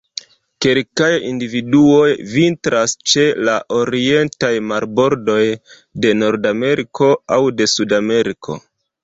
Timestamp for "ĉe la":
3.11-3.59